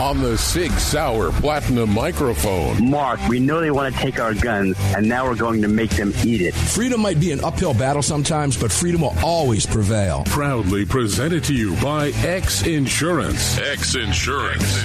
[0.00, 2.90] on the Sig Sauer Platinum microphone.
[2.90, 5.90] Mark, we know they want to take our guns, and now we're going to make
[5.90, 6.54] them eat it.
[6.54, 10.24] Freedom might be an uphill battle sometimes, but freedom will always prevail.
[10.26, 13.58] Proudly presented to you by X Insurance.
[13.58, 14.82] X Insurance.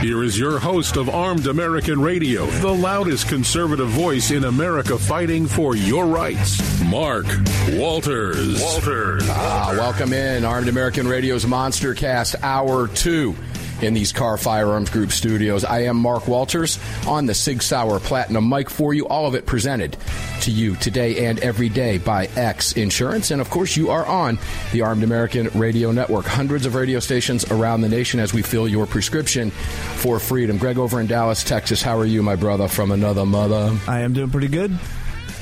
[0.00, 5.46] Here is your host of Armed American Radio, the loudest conservative voice in America fighting
[5.46, 7.26] for your rights, Mark
[7.72, 8.62] Walters.
[8.62, 9.24] Walters.
[9.28, 13.36] Ah, welcome in Armed American Radio's Monster Cast Hour 2
[13.82, 15.64] in these Kahr Firearms Group studios.
[15.64, 19.06] I am Mark Walters on the Sig Sauer Platinum mic for you.
[19.06, 19.96] All of it presented
[20.42, 23.30] to you today and every day by X Insurance.
[23.30, 24.38] And of course, you are on
[24.72, 26.26] the Armed American Radio Network.
[26.26, 30.58] Hundreds of radio stations around the nation as we fill your prescription for freedom.
[30.58, 31.82] Greg over in Dallas, Texas.
[31.82, 33.76] How are you, my brother, from another mother?
[33.88, 34.78] I am doing pretty good.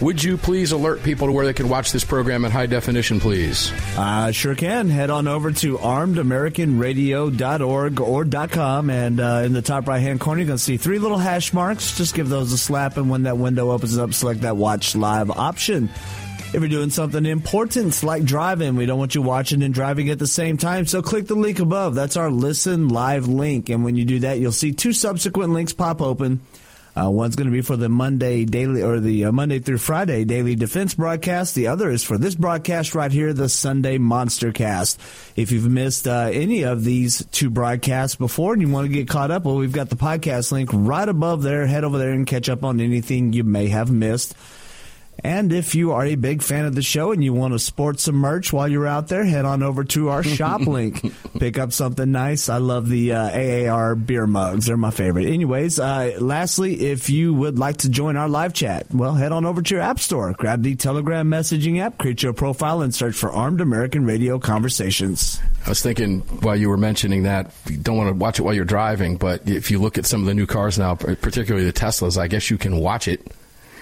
[0.00, 3.20] Would you please alert people to where they can watch this program in high definition,
[3.20, 3.70] please?
[3.96, 4.88] I sure can.
[4.88, 10.48] Head on over to armedamericanradio.org or .com, and uh, in the top right-hand corner, you're
[10.48, 11.96] going to see three little hash marks.
[11.96, 15.30] Just give those a slap, and when that window opens up, select that Watch Live
[15.30, 15.88] option.
[16.52, 20.18] If you're doing something important like driving, we don't want you watching and driving at
[20.18, 20.86] the same time.
[20.86, 21.94] So click the link above.
[21.94, 23.70] That's our Listen Live link.
[23.70, 26.40] And when you do that, you'll see two subsequent links pop open.
[26.96, 30.24] Uh, one's going to be for the Monday daily or the uh, Monday through Friday
[30.24, 31.54] daily defense broadcast.
[31.54, 35.00] The other is for this broadcast right here, the Sunday Monster Cast.
[35.34, 39.08] If you've missed uh, any of these two broadcasts before and you want to get
[39.08, 41.66] caught up, well, we've got the podcast link right above there.
[41.66, 44.34] Head over there and catch up on anything you may have missed.
[45.22, 48.00] And if you are a big fan of the show and you want to sport
[48.00, 51.00] some merch while you're out there, head on over to our shop link.
[51.38, 52.48] Pick up something nice.
[52.48, 54.66] I love the uh, AAR beer mugs.
[54.66, 55.26] They're my favorite.
[55.26, 59.44] Anyways, uh, lastly, if you would like to join our live chat, well, head on
[59.44, 60.32] over to your app store.
[60.32, 65.40] Grab the Telegram messaging app, create your profile, and search for Armed American Radio Conversations.
[65.64, 68.54] I was thinking while you were mentioning that, you don't want to watch it while
[68.54, 71.72] you're driving, but if you look at some of the new cars now, particularly the
[71.72, 73.26] Teslas, I guess you can watch it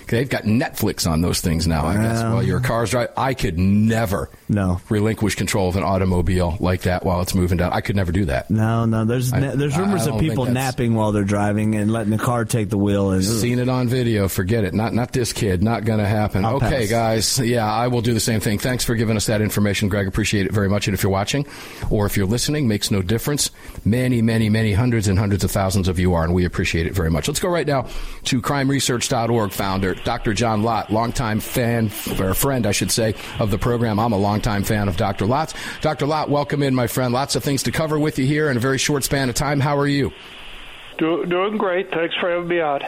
[0.08, 3.12] They've got Netflix on those things now, I guess, while your car's driving.
[3.16, 7.72] I could never no relinquish control of an automobile like that while it's moving down.
[7.72, 8.50] I could never do that.
[8.50, 9.04] No, no.
[9.04, 12.68] There's I, there's rumors of people napping while they're driving and letting the car take
[12.68, 13.10] the wheel.
[13.10, 14.28] And, seen it on video.
[14.28, 14.74] Forget it.
[14.74, 15.62] Not not this kid.
[15.62, 16.44] Not going to happen.
[16.44, 16.90] I'll okay, pass.
[16.90, 17.38] guys.
[17.38, 18.58] Yeah, I will do the same thing.
[18.58, 20.06] Thanks for giving us that information, Greg.
[20.06, 20.88] Appreciate it very much.
[20.88, 21.46] And if you're watching
[21.90, 23.50] or if you're listening, makes no difference.
[23.84, 26.94] Many, many, many hundreds and hundreds of thousands of you are, and we appreciate it
[26.94, 27.28] very much.
[27.28, 27.88] Let's go right now
[28.24, 30.34] to crimeresearch.org founder Dr.
[30.34, 33.98] John Lott, longtime fan or friend, I should say, of the program.
[33.98, 35.26] I'm a longtime fan of Dr.
[35.26, 35.54] Lott's.
[35.80, 36.06] Dr.
[36.06, 37.12] Lott, welcome in, my friend.
[37.12, 39.60] Lots of things to cover with you here in a very short span of time.
[39.60, 40.12] How are you?
[40.98, 41.91] Do, doing great.
[41.91, 42.82] Thanks for having me on.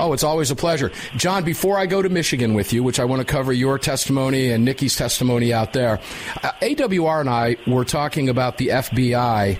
[0.00, 0.92] Oh, it's always a pleasure.
[1.16, 4.50] John, before I go to Michigan with you, which I want to cover your testimony
[4.50, 6.00] and Nikki's testimony out there,
[6.42, 9.58] uh, AWR and I were talking about the FBI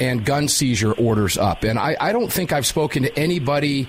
[0.00, 1.62] and gun seizure orders up.
[1.62, 3.88] And I, I don't think I've spoken to anybody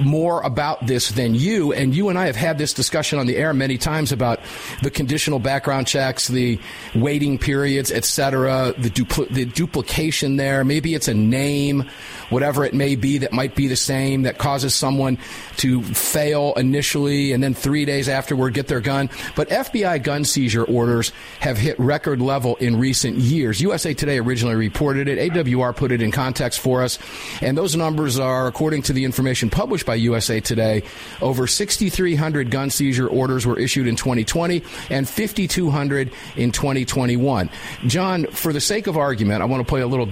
[0.00, 1.72] more about this than you.
[1.72, 4.40] And you and I have had this discussion on the air many times about
[4.82, 6.58] the conditional background checks, the
[6.94, 10.64] waiting periods, etc., the, dupl- the duplication there.
[10.64, 11.88] Maybe it's a name,
[12.30, 15.18] whatever it may be, that might be the same that causes someone
[15.56, 19.10] to fail initially and then three days afterward get their gun.
[19.36, 23.60] But FBI gun seizure orders have hit record level in recent years.
[23.60, 25.32] USA Today originally reported it.
[25.32, 26.98] AWR put it in context for us.
[27.40, 30.82] And those numbers are, according to the information published by USA Today,
[31.20, 37.50] over 6,300 gun seizure orders were issued in 2020 and 5,200 in 2021.
[37.86, 40.06] John, for the sake of argument, I want to play a little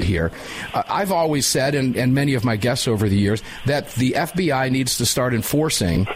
[0.00, 0.30] here.
[0.72, 4.12] Uh, I've always said, and, and many of my guests over the years, that the
[4.12, 6.06] FBI needs to start enforcing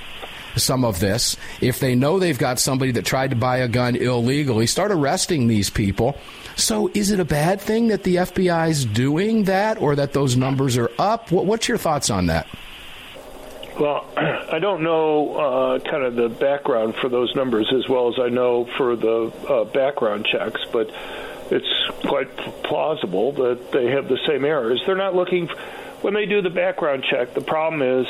[0.57, 1.37] some of this.
[1.61, 5.47] If they know they've got somebody that tried to buy a gun illegally, start arresting
[5.47, 6.17] these people.
[6.57, 10.37] So, is it a bad thing that the FBI is doing that, or that those
[10.37, 11.31] numbers are up?
[11.31, 12.47] What, what's your thoughts on that?
[13.79, 18.19] Well, I don't know uh, kind of the background for those numbers as well as
[18.19, 20.91] I know for the uh, background checks, but
[21.51, 24.83] it's quite plausible that they have the same errors.
[24.87, 25.49] They're not looking
[26.03, 28.07] when they do the background check, the problem is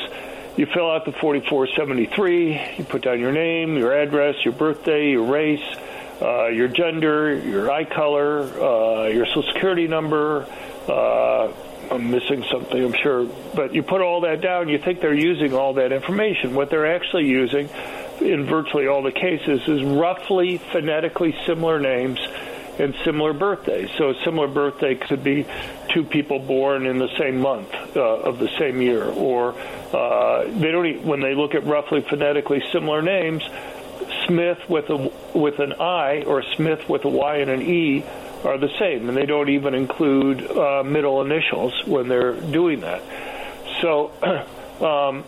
[0.57, 5.25] you fill out the 4473, you put down your name, your address, your birthday, your
[5.25, 5.63] race,
[6.21, 10.45] uh, your gender, your eye color, uh, your social security number.
[10.87, 11.51] Uh,
[11.89, 13.25] I'm missing something, I'm sure.
[13.55, 16.55] But you put all that down, you think they're using all that information.
[16.55, 17.69] What they're actually using
[18.19, 22.19] in virtually all the cases is roughly phonetically similar names
[22.79, 23.89] and similar birthdays.
[23.97, 25.45] So a similar birthday could be
[25.93, 29.53] two people born in the same month uh, of the same year, or
[29.93, 30.85] uh, they don't.
[30.85, 33.43] Even, when they look at roughly phonetically similar names,
[34.27, 38.03] Smith with a with an I or Smith with a Y and an E
[38.43, 43.01] are the same, and they don't even include uh, middle initials when they're doing that.
[43.81, 44.11] So,
[44.85, 45.23] um,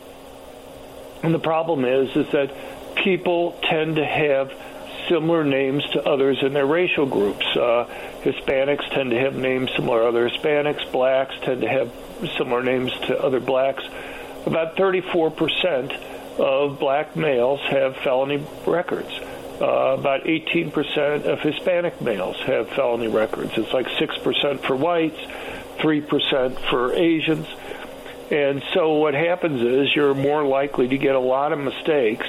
[1.24, 2.54] and the problem is is that
[2.95, 4.54] people tend to have
[5.10, 7.46] similar names to others in their racial groups.
[7.56, 7.86] Uh,
[8.22, 10.90] Hispanics tend to have names similar to other Hispanics.
[10.92, 11.92] Blacks tend to have
[12.38, 13.84] similar names to other blacks.
[14.46, 19.12] About 34% of black males have felony records.
[19.62, 23.52] Uh, about 18% of Hispanic males have felony records.
[23.58, 25.20] It's like 6% for whites,
[25.80, 27.46] 3% for Asians.
[28.32, 32.28] And so what happens is you're more likely to get a lot of mistakes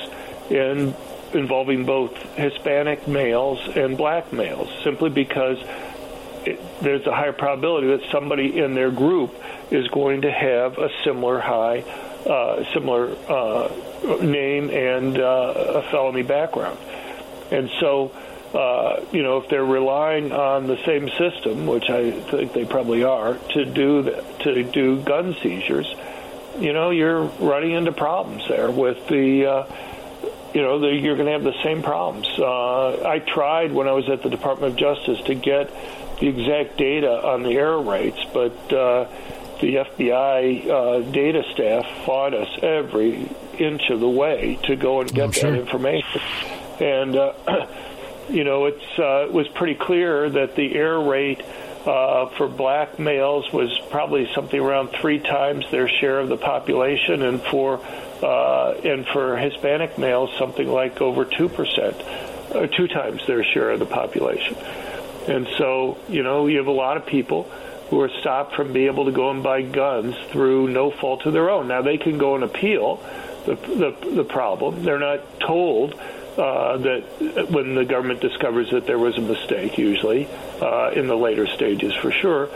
[0.48, 0.94] in
[1.34, 5.58] involving both Hispanic males and black males, simply because
[6.44, 9.34] it, there's a higher probability that somebody in their group
[9.70, 11.80] is going to have a similar high,
[12.26, 13.70] uh, similar uh,
[14.22, 16.78] name and uh, a felony background.
[17.50, 18.12] And so,
[18.54, 23.04] uh, you know, if they're relying on the same system, which I think they probably
[23.04, 25.94] are, to do the, to do gun seizures,
[26.58, 29.64] you know, you're running into problems there with the uh,
[30.54, 32.26] you know, the, you're going to have the same problems.
[32.38, 35.70] Uh, I tried when I was at the Department of Justice to get
[36.18, 39.06] the exact data on the error rates, but uh,
[39.60, 45.12] the FBI uh, data staff fought us every inch of the way to go and
[45.12, 45.50] get I'm sure.
[45.52, 46.20] that information.
[46.80, 47.66] And, uh,
[48.30, 51.42] you know, it's, uh, it was pretty clear that the error rate
[51.86, 57.22] uh, for black males was probably something around three times their share of the population,
[57.22, 57.80] and for
[58.22, 63.78] uh, and for Hispanic males, something like over 2%, or two times their share of
[63.78, 64.56] the population.
[65.26, 67.44] And so, you know, you have a lot of people
[67.88, 71.32] who are stopped from being able to go and buy guns through no fault of
[71.32, 71.68] their own.
[71.68, 73.02] Now, they can go and appeal
[73.46, 74.84] the, the, the problem.
[74.84, 75.98] They're not told
[76.38, 80.28] uh, that when the government discovers that there was a mistake, usually
[80.60, 82.48] uh, in the later stages for sure,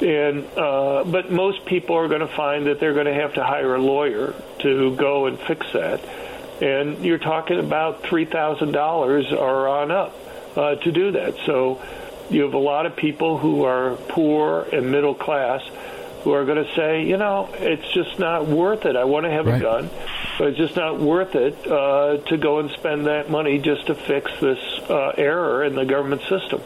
[0.00, 3.44] and uh, but most people are going to find that they're going to have to
[3.44, 6.00] hire a lawyer to go and fix that,
[6.62, 10.14] and you're talking about three thousand dollars or on up
[10.56, 11.34] uh, to do that.
[11.46, 11.82] So
[12.30, 15.62] you have a lot of people who are poor and middle class
[16.24, 18.96] who are going to say, you know, it's just not worth it.
[18.96, 19.56] I want to have Right.
[19.56, 19.90] a gun,
[20.38, 23.94] but it's just not worth it uh, to go and spend that money just to
[23.94, 24.58] fix this
[24.88, 26.62] uh, error in the government system.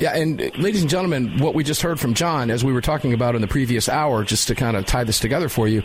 [0.00, 2.80] Yeah, and uh, ladies and gentlemen, what we just heard from John, as we were
[2.80, 5.82] talking about in the previous hour, just to kind of tie this together for you,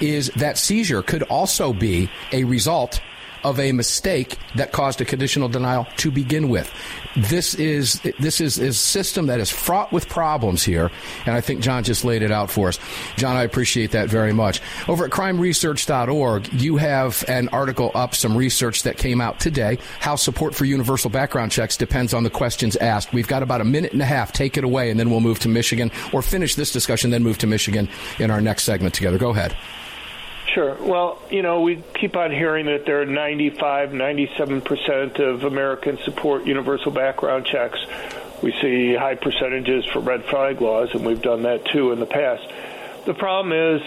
[0.00, 3.00] is that seizure could also be a result
[3.44, 6.72] of a mistake that caused a conditional denial to begin with.
[7.16, 10.90] This is this is a system that is fraught with problems here,
[11.26, 12.78] and I think John just laid it out for us.
[13.16, 14.60] John, I appreciate that very much.
[14.88, 20.16] Over at crimeresearch.org, you have an article up, some research that came out today, how
[20.16, 23.12] support for universal background checks depends on the questions asked.
[23.12, 24.32] We've got about a minute and a half.
[24.32, 27.38] Take it away, and then we'll move to Michigan, or finish this discussion, then move
[27.38, 29.18] to Michigan in our next segment together.
[29.18, 29.54] Go ahead.
[30.54, 30.76] Sure.
[30.80, 36.46] Well, you know, we keep on hearing that there are 95, 97% of Americans support
[36.46, 37.80] universal background checks.
[38.40, 42.06] We see high percentages for red flag laws, and we've done that too in the
[42.06, 42.46] past.
[43.04, 43.82] The problem is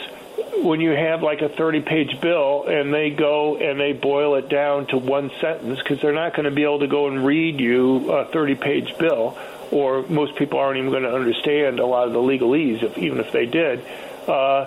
[0.61, 4.49] when you have like a 30 page bill and they go and they boil it
[4.49, 7.61] down to one sentence because they're not going to be able to go and read
[7.61, 9.37] you a 30 page bill,
[9.71, 13.21] or most people aren't even going to understand a lot of the legalese, if, even
[13.21, 13.85] if they did.
[14.27, 14.65] Uh,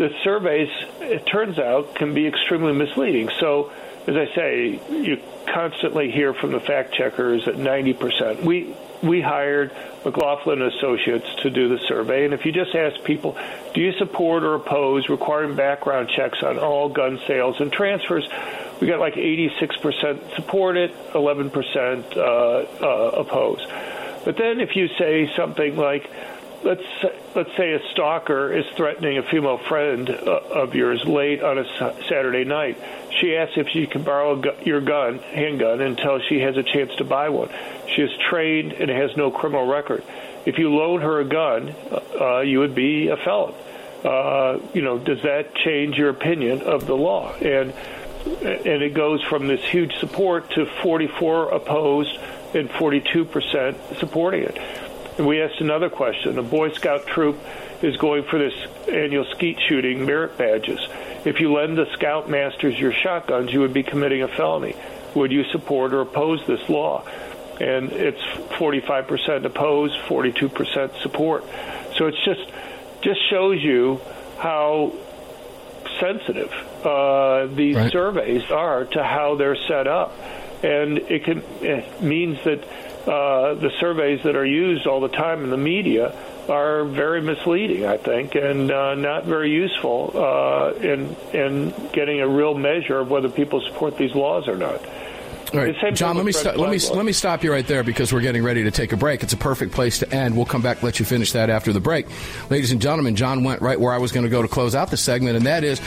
[0.00, 3.28] the surveys, it turns out, can be extremely misleading.
[3.38, 3.70] So,
[4.06, 8.42] as I say, you constantly hear from the fact checkers that 90%.
[8.42, 9.72] We we hired
[10.04, 13.36] McLaughlin Associates to do the survey, and if you just ask people,
[13.74, 18.26] do you support or oppose requiring background checks on all gun sales and transfers,
[18.80, 23.66] we got like 86% support it, 11% uh, uh, oppose.
[24.24, 26.10] But then if you say something like,
[26.62, 26.82] let's
[27.34, 31.64] let's say a stalker is threatening a female friend uh, of yours late on a
[32.08, 32.78] Saturday night.
[33.20, 36.94] She asks if she can borrow gu- your gun, handgun, until she has a chance
[36.96, 37.50] to buy one.
[37.94, 40.04] She is trained and has no criminal record.
[40.46, 41.74] If you loan her a gun,
[42.18, 43.54] uh, you would be a felon.
[44.04, 47.34] uh, you know, does that change your opinion of the law?
[47.34, 47.72] And
[48.20, 52.18] and it goes from this huge support to 44 opposed
[52.54, 54.58] and 42% supporting it.
[55.20, 56.38] And we asked another question.
[56.38, 57.38] A Boy Scout troop
[57.82, 58.54] is going for this
[58.88, 60.80] annual skeet shooting merit badges.
[61.26, 64.74] If you lend the scoutmasters your shotguns, you would be committing a felony.
[65.14, 67.04] Would you support or oppose this law?
[67.60, 68.22] And it's
[68.56, 71.44] 45% opposed, 42% support.
[71.98, 72.50] So it's just
[73.02, 74.00] just shows you
[74.38, 74.94] how
[76.00, 76.50] sensitive
[76.82, 77.92] uh, these right.
[77.92, 80.18] surveys are to how they're set up,
[80.64, 82.64] and it can it means that
[83.06, 86.14] uh, the surveys that are used all the time in the media
[86.48, 92.28] are very misleading, I think, and uh, not very useful uh, in in getting a
[92.28, 94.84] real measure of whether people support these laws or not.
[95.52, 96.16] All right, John.
[96.16, 98.64] Let me st- let me let me stop you right there because we're getting ready
[98.64, 99.22] to take a break.
[99.22, 100.36] It's a perfect place to end.
[100.36, 102.06] We'll come back, let you finish that after the break,
[102.50, 103.16] ladies and gentlemen.
[103.16, 105.46] John went right where I was going to go to close out the segment, and
[105.46, 105.80] that is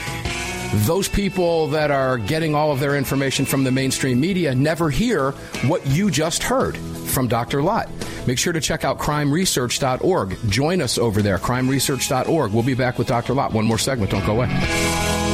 [0.86, 5.30] those people that are getting all of their information from the mainstream media never hear
[5.62, 6.76] what you just heard
[7.14, 7.62] from Dr.
[7.62, 7.88] Lott.
[8.26, 10.50] Make sure to check out crimeresearch.org.
[10.50, 12.52] Join us over there, crimeresearch.org.
[12.52, 13.32] We'll be back with Dr.
[13.32, 13.52] Lott.
[13.52, 14.10] One more segment.
[14.10, 15.33] Don't go away.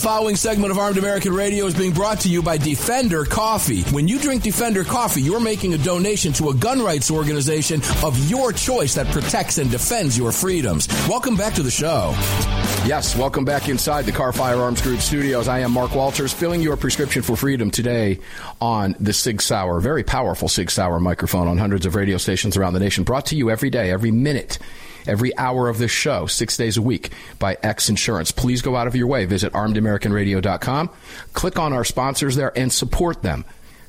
[0.00, 3.82] The following segment of Armed American Radio is being brought to you by Defender Coffee.
[3.92, 8.18] When you drink Defender Coffee, you're making a donation to a gun rights organization of
[8.30, 10.88] your choice that protects and defends your freedoms.
[11.06, 12.12] Welcome back to the show.
[12.86, 15.48] Yes, welcome back inside the Kahr Firearms Group studios.
[15.48, 18.20] I am Mark Walters, filling your prescription for freedom today
[18.58, 22.72] on the Sig Sauer, very powerful Sig Sauer microphone on hundreds of radio stations around
[22.72, 24.58] the nation, brought to you every day, every minute
[25.06, 28.30] every hour of this show, six days a week, by X Insurance.
[28.30, 29.24] Please go out of your way.
[29.24, 30.90] Visit armedamericanradio.com,
[31.32, 33.44] click on our sponsors there, and support them.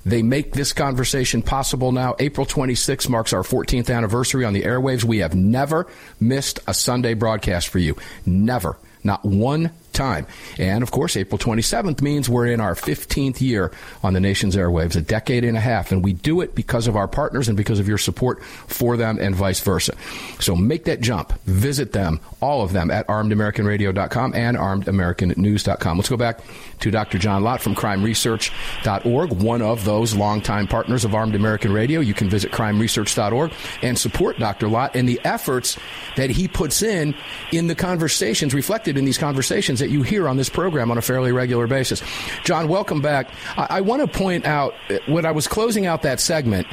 [0.05, 2.15] They make this conversation possible now.
[2.19, 5.03] April 26th marks our 14th anniversary on the airwaves.
[5.03, 5.87] We have never
[6.19, 7.95] missed a Sunday broadcast for you.
[8.25, 8.77] Never.
[9.03, 10.27] Not one time.
[10.57, 13.71] And of course, April 27th means we're in our 15th year
[14.03, 15.91] on the nation's airwaves, a decade and a half.
[15.91, 19.17] And we do it because of our partners and because of your support for them
[19.19, 19.93] and vice versa.
[20.39, 21.33] So make that jump.
[21.43, 25.97] Visit them, all of them, at armedamericanradio.com and armedamericannews.com.
[25.97, 26.41] Let's go back
[26.79, 27.17] to Dr.
[27.17, 31.99] John Lott from crimeresearch.org, one of those longtime partners of Armed American Radio.
[32.01, 34.67] You can visit crimeresearch.org and support Dr.
[34.67, 35.77] Lott and the efforts
[36.15, 37.15] that he puts in
[37.51, 41.01] in the conversations, reflected in these conversations that you hear on this program on a
[41.01, 42.01] fairly regular basis.
[42.43, 43.29] John, welcome back.
[43.57, 46.67] I, I want to point out uh, when I was closing out that segment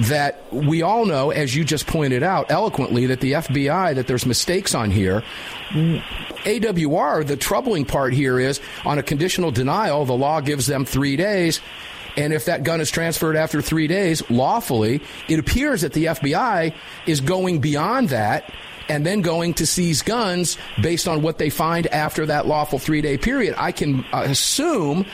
[0.00, 4.26] that we all know, as you just pointed out eloquently, that the FBI, that there's
[4.26, 5.22] mistakes on here.
[5.72, 11.16] AWR, the troubling part here is on a conditional denial, the law gives them three
[11.16, 11.60] days.
[12.16, 16.74] And if that gun is transferred after three days lawfully, it appears that the FBI
[17.06, 18.50] is going beyond that
[18.88, 23.00] and then going to seize guns based on what they find after that lawful three
[23.00, 23.54] day period.
[23.58, 25.06] I can uh, assume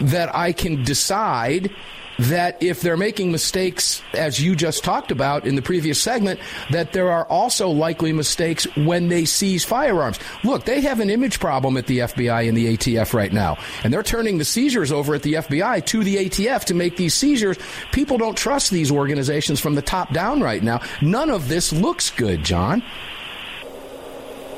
[0.00, 1.70] that I can decide
[2.18, 6.92] that if they're making mistakes, as you just talked about in the previous segment, that
[6.92, 10.18] there are also likely mistakes when they seize firearms.
[10.44, 13.92] Look, they have an image problem at the FBI and the ATF right now, and
[13.92, 17.58] they're turning the seizures over at the FBI to the ATF to make these seizures.
[17.92, 20.80] People don't trust these organizations from the top down right now.
[21.02, 22.82] None of this looks good, John.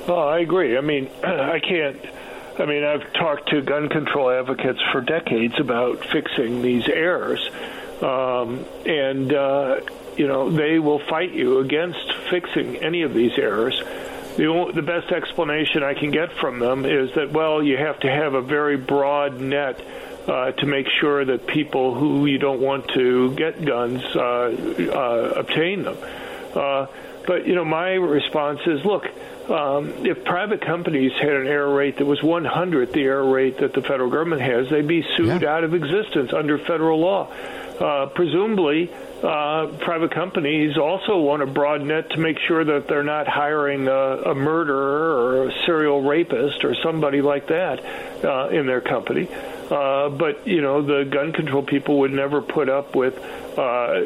[0.06, 0.78] Oh, I agree.
[0.78, 1.98] I mean, I can't.
[2.58, 7.48] I mean, I've talked to gun control advocates for decades about fixing these errors,
[8.02, 9.80] um, and uh,
[10.16, 13.80] you know they will fight you against fixing any of these errors.
[14.36, 18.10] The, the best explanation I can get from them is that well, you have to
[18.10, 19.80] have a very broad net
[20.28, 25.32] uh, to make sure that people who you don't want to get guns uh, uh,
[25.36, 25.96] obtain them.
[26.54, 26.86] Uh,
[27.26, 29.06] but you know, my response is, look,
[29.50, 33.58] um, if private companies had an error rate that was one hundredth the error rate
[33.58, 35.54] that the federal government has, they'd be sued Yeah.
[35.56, 37.28] out of existence under federal law.
[37.78, 38.90] Uh, presumably,
[39.22, 43.86] uh, private companies also want a broad net to make sure that they're not hiring
[43.86, 43.92] a,
[44.32, 47.84] a murderer or a serial rapist or somebody like that
[48.24, 49.28] uh, in their company.
[49.70, 53.14] Uh, but you know, the gun control people would never put up with
[53.58, 54.00] uh,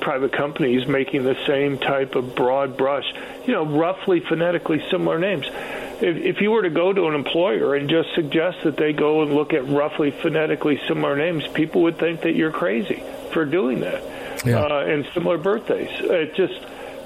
[0.00, 3.04] private companies making the same type of broad brush,
[3.46, 5.46] you know, roughly phonetically similar names.
[5.46, 9.22] If, if you were to go to an employer and just suggest that they go
[9.22, 13.80] and look at roughly phonetically similar names, people would think that you're crazy for doing
[13.80, 14.02] that.
[14.44, 14.64] Yeah.
[14.64, 15.90] Uh, and similar birthdays.
[16.00, 16.60] It just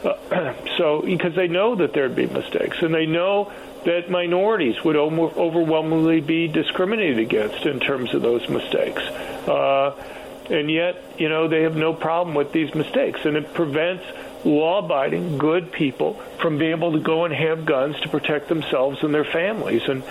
[0.04, 3.52] uh, so because they know that there'd be mistakes, and they know
[3.84, 9.02] that minorities would over- overwhelmingly be discriminated against in terms of those mistakes.
[9.02, 9.94] Uh,
[10.50, 14.04] and yet, you know, they have no problem with these mistakes, and it prevents
[14.44, 19.14] law-abiding, good people from being able to go and have guns to protect themselves and
[19.14, 20.02] their families, and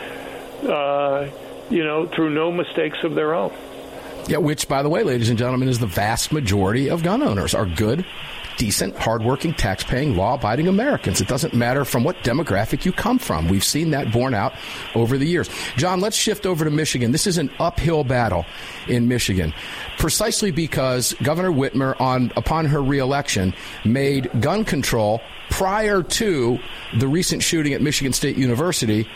[0.67, 1.29] uh,
[1.69, 3.53] you know, through no mistakes of their own.
[4.27, 7.53] Yeah, which, by the way, ladies and gentlemen, is the vast majority of gun owners
[7.53, 8.05] are good,
[8.57, 11.21] decent, hardworking, tax-paying, law-abiding Americans.
[11.21, 13.47] It doesn't matter from what demographic you come from.
[13.47, 14.53] We've seen that borne out
[14.95, 15.49] over the years.
[15.75, 17.11] John, let's shift over to Michigan.
[17.11, 18.45] This is an uphill battle
[18.87, 19.53] in Michigan,
[19.97, 23.53] precisely because Governor Whitmer, on upon her reelection,
[23.85, 25.21] made gun control
[25.53, 26.57] prior to
[26.97, 29.07] the recent shooting at Michigan State University,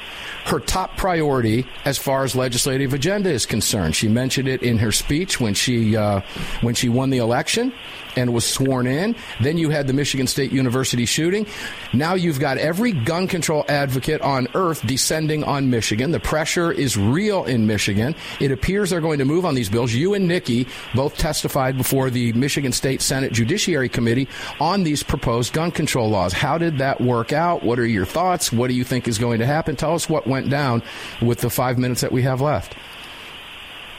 [0.45, 3.95] her top priority as far as legislative agenda is concerned.
[3.95, 6.21] She mentioned it in her speech when she uh,
[6.61, 7.73] when she won the election
[8.15, 9.15] and was sworn in.
[9.39, 11.45] Then you had the Michigan State University shooting.
[11.93, 16.11] Now you've got every gun control advocate on earth descending on Michigan.
[16.11, 18.15] The pressure is real in Michigan.
[18.39, 19.93] It appears they're going to move on these bills.
[19.93, 24.27] You and Nikki both testified before the Michigan State Senate Judiciary Committee
[24.59, 26.26] on these proposed gun control laws.
[26.33, 27.63] How did that work out?
[27.63, 28.51] What are your thoughts?
[28.51, 29.75] What do you think is going to happen?
[29.75, 30.83] Tell us what went down
[31.21, 32.75] with the five minutes that we have left.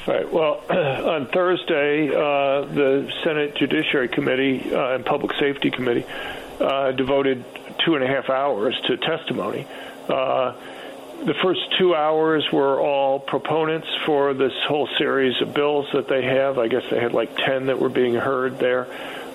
[0.07, 0.31] Right.
[0.31, 6.07] Well, on Thursday, uh, the Senate Judiciary Committee uh, and Public Safety Committee
[6.61, 7.45] uh, devoted
[7.85, 9.67] two and a half hours to testimony.
[10.09, 10.55] Uh,
[11.25, 16.23] the first two hours were all proponents for this whole series of bills that they
[16.23, 16.59] have.
[16.59, 18.87] I guess they had like 10 that were being heard there.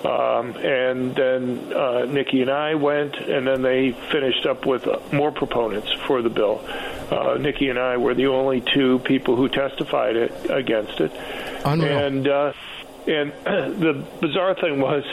[0.04, 5.32] Um, and then uh, Nikki and I went, and then they finished up with more
[5.32, 6.62] proponents for the bill.
[7.10, 11.10] Uh, Nikki and I were the only two people who testified it, against it.
[11.64, 11.98] Unreal.
[11.98, 12.52] And uh,
[13.06, 15.04] and the bizarre thing was.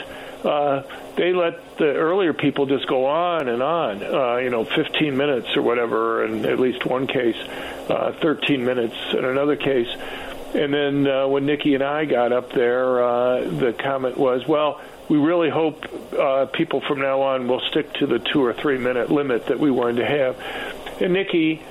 [0.44, 0.82] Uh,
[1.16, 5.46] they let the earlier people just go on and on, uh, you know, 15 minutes
[5.56, 7.36] or whatever, in at least one case,
[7.88, 9.86] uh, 13 minutes in another case.
[10.54, 14.80] And then uh, when Nikki and I got up there, uh, the comment was, well,
[15.08, 18.78] we really hope uh, people from now on will stick to the two or three
[18.78, 21.00] minute limit that we wanted to have.
[21.00, 21.62] And Nikki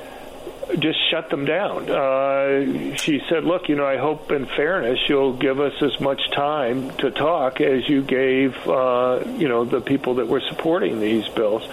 [0.79, 1.89] just shut them down.
[1.89, 6.21] Uh, she said, "Look, you know, I hope in fairness you'll give us as much
[6.31, 11.27] time to talk as you gave, uh, you know, the people that were supporting these
[11.29, 11.67] bills."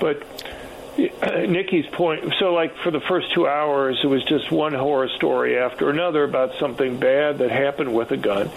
[0.00, 0.31] But
[0.96, 2.34] Nikki's point.
[2.38, 6.24] So, like for the first two hours, it was just one horror story after another
[6.24, 8.50] about something bad that happened with a gun.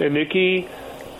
[0.00, 0.62] And Nikki,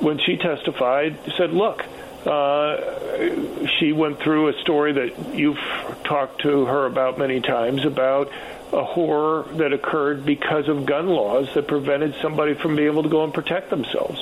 [0.01, 1.85] when she testified, said, "Look."
[2.27, 5.61] Uh, she went through a story that you've
[6.03, 8.33] talked to her about many times about
[8.73, 13.09] a horror that occurred because of gun laws that prevented somebody from being able to
[13.09, 14.21] go and protect themselves.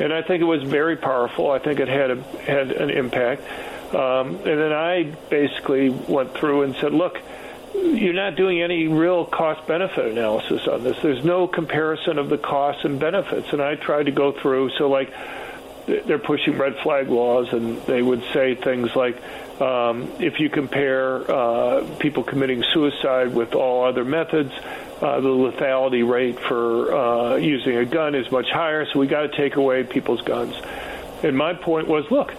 [0.00, 1.50] And I think it was very powerful.
[1.50, 3.42] I think it had a, had an impact.
[3.92, 7.18] Um, and then I basically went through and said, look,
[7.74, 10.96] you're not doing any real cost benefit analysis on this.
[11.02, 13.52] There's no comparison of the costs and benefits.
[13.52, 15.12] And I tried to go through, so like
[15.86, 19.16] they're pushing red flag laws, and they would say things like,
[19.60, 24.52] um, if you compare uh, people committing suicide with all other methods,
[25.00, 29.22] uh, the lethality rate for uh, using a gun is much higher, so we got
[29.22, 30.54] to take away people's guns.
[31.22, 32.34] And my point was, look,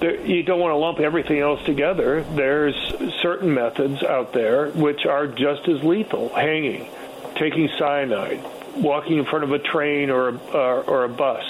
[0.00, 2.22] there, you don't want to lump everything else together.
[2.22, 2.74] There's
[3.22, 6.88] certain methods out there which are just as lethal: hanging,
[7.36, 8.44] taking cyanide,
[8.76, 11.44] walking in front of a train or a, uh, or a bus,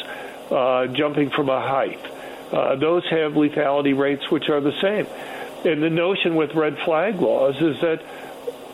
[0.51, 2.01] uh, jumping from a height.
[2.53, 5.07] Uh, those have lethality rates which are the same.
[5.65, 8.03] And the notion with red flag laws is that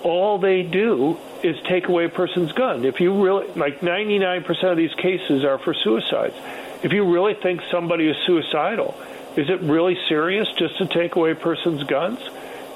[0.03, 2.85] all they do is take away a person's gun.
[2.85, 6.35] If you really, like 99% of these cases are for suicides.
[6.83, 8.95] If you really think somebody is suicidal,
[9.37, 12.21] is it really serious just to take away a person's guns?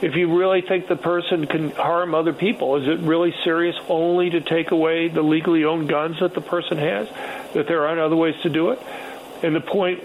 [0.02, 4.30] If you really think the person can harm other people, is it really serious only
[4.30, 7.08] to take away the legally owned guns that the person has?
[7.54, 8.82] That there aren't other ways to do it?
[9.42, 10.02] And the point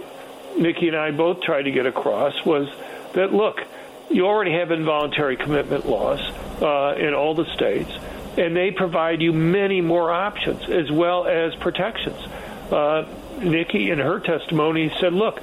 [0.57, 2.69] Nikki and I both tried to get across was
[3.13, 3.61] that look,
[4.09, 6.19] you already have involuntary commitment laws
[6.61, 7.91] uh, in all the states,
[8.37, 12.19] and they provide you many more options as well as protections.
[12.71, 13.05] Uh,
[13.39, 15.41] Nikki, in her testimony, said, look,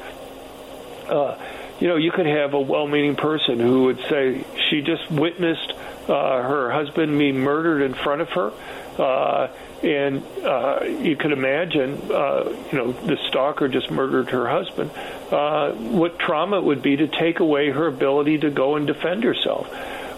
[1.09, 1.39] uh,
[1.81, 5.73] you know, you could have a well-meaning person who would say she just witnessed
[6.09, 8.53] uh, her husband being murdered in front of her,
[8.99, 9.49] uh,
[9.83, 14.91] and uh, you could imagine, uh, you know, the stalker just murdered her husband.
[15.31, 19.23] Uh, what trauma it would be to take away her ability to go and defend
[19.23, 19.71] herself.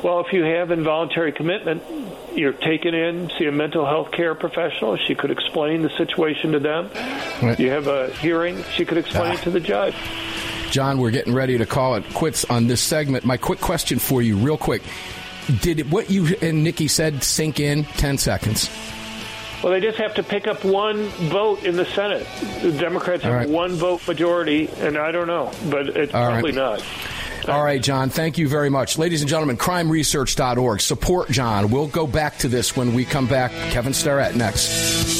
[0.02, 1.82] Well, if you have involuntary commitment,
[2.34, 4.96] you're taken in, see a mental health care professional.
[4.96, 6.90] She could explain the situation to them.
[7.42, 7.58] Right.
[7.60, 8.64] You have a hearing.
[8.76, 9.94] She could explain it to the judge.
[10.70, 13.24] John, we're getting ready to call it quits on this segment.
[13.24, 14.82] My quick question for you, real quick.
[15.60, 18.70] Did what you and Nikki said sink in 10 seconds?
[19.62, 22.26] Well, they just have to pick up one vote in the Senate.
[22.62, 23.48] The Democrats have right.
[23.48, 26.32] one vote majority, and I don't know, but it's All right.
[26.32, 26.82] probably not.
[27.48, 28.96] All right, John, thank you very much.
[28.96, 30.80] Ladies and gentlemen, crimeresearch.org.
[30.80, 31.70] Support John.
[31.70, 33.50] We'll go back to this when we come back.
[33.70, 35.19] Kevin Starrett next.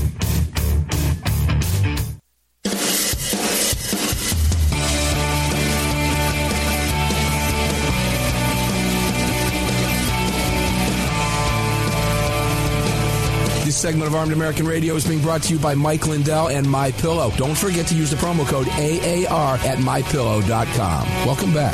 [13.81, 16.91] segment of Armed American Radio is being brought to you by Mike Lindell and My
[16.91, 17.31] Pillow.
[17.35, 21.07] Don't forget to use the promo code AAR at mypillow.com.
[21.25, 21.73] Welcome back.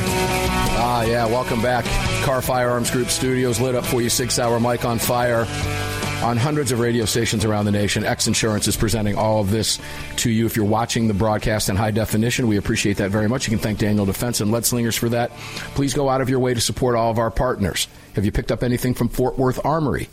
[0.79, 1.83] Ah, yeah, welcome back.
[2.23, 4.09] Kahr Firearms Group Studios lit up for you.
[4.09, 5.45] Sig Sauer Mike on fire
[6.23, 8.05] on hundreds of radio stations around the nation.
[8.05, 9.77] X Insurance is presenting all of this
[10.15, 10.45] to you.
[10.45, 13.47] If you're watching the broadcast in high definition, we appreciate that very much.
[13.47, 15.31] You can thank Daniel Defense and Lead Slingers for that.
[15.75, 17.89] Please go out of your way to support all of our partners.
[18.13, 20.07] Have you picked up anything from Fort Worth Armory?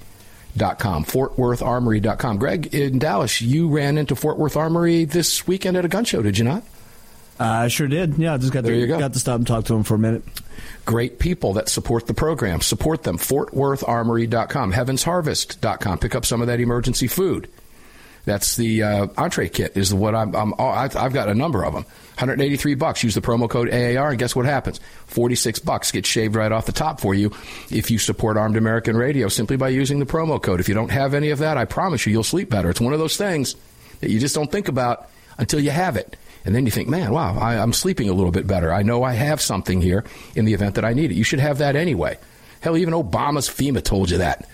[0.57, 2.39] Dot com, FortWorthArmory.com.
[2.39, 6.23] Greg, in Dallas, you ran into Fort Worth Armory this weekend at a gun show,
[6.23, 6.63] did you not?
[7.41, 8.17] I sure did.
[8.19, 8.97] Yeah, I just got There to, you go.
[8.99, 10.23] got to stop and talk to him for a minute.
[10.85, 12.61] Great people that support the program.
[12.61, 13.19] Support them.
[13.19, 15.99] FortWorthArmory.com, HeavensHarvest.com.
[15.99, 17.49] Pick up some of that emergency food.
[18.25, 19.77] That's the uh, entree kit.
[19.77, 20.35] Is what I'm.
[20.37, 21.85] I'm oh, I've got a number of them.
[22.17, 23.03] 183 bucks.
[23.03, 24.81] Use the promo code AAR, and guess what happens?
[25.07, 27.33] 46 bucks gets shaved right off the top for you
[27.71, 30.61] if you support Armed American Radio simply by using the promo code.
[30.61, 32.71] If you don't have any of that, I promise you, you'll sleep better.
[32.71, 33.57] It's one of those things
[34.01, 36.17] that you just don't think about until you have it.
[36.45, 38.73] And then you think, man, wow, I, I'm sleeping a little bit better.
[38.73, 40.05] I know I have something here
[40.37, 41.15] in the event that I need it.
[41.15, 42.19] You should have that anyway.
[42.61, 44.49] Hell, even Obama's FEMA told you that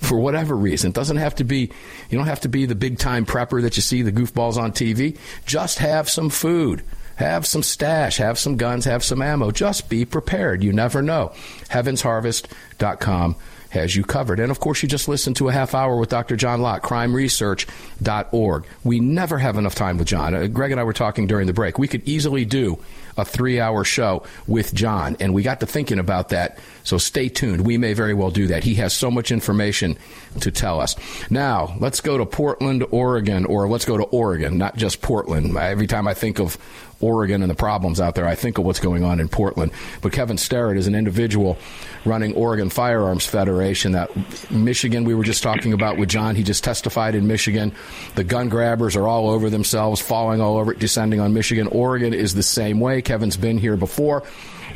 [0.00, 0.90] for whatever reason.
[0.90, 1.70] It doesn't have to be,
[2.08, 4.72] you don't have to be the big time prepper that you see the goofballs on
[4.72, 5.18] TV.
[5.46, 6.82] Just have some food.
[7.20, 9.50] Have some stash, have some guns, have some ammo.
[9.50, 10.64] Just be prepared.
[10.64, 11.32] You never know.
[11.68, 13.36] HeavensHarvest.com
[13.68, 14.40] has you covered.
[14.40, 16.34] And of course, you just listened to a half hour with Dr.
[16.34, 18.64] John Lott, crimeresearch.org.
[18.84, 20.34] We never have enough time with John.
[20.34, 21.78] Uh, Greg and I were talking during the break.
[21.78, 22.78] We could easily do
[23.18, 26.58] a three hour show with John, and we got to thinking about that.
[26.84, 27.66] So stay tuned.
[27.66, 28.64] We may very well do that.
[28.64, 29.98] He has so much information
[30.40, 30.96] to tell us.
[31.28, 35.54] Now, let's go to Portland, Oregon, or let's go to Oregon, not just Portland.
[35.54, 36.56] Every time I think of
[37.00, 39.72] Oregon and the problems out there, I think of what's going on in Portland.
[40.02, 41.58] But Kevin Starrett is an individual
[42.04, 43.92] running Oregon Firearms Federation.
[43.92, 44.10] That
[44.50, 46.34] Michigan, we were just talking about with John.
[46.34, 47.72] He just testified in Michigan.
[48.14, 51.66] The gun grabbers are all over themselves, falling all over descending on Michigan.
[51.68, 53.02] Oregon is the same way.
[53.02, 54.22] Kevin's been here before.